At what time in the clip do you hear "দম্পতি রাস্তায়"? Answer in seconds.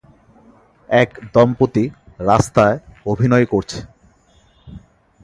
1.33-2.77